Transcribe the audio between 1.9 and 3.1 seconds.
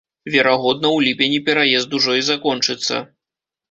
ужо і закончыцца.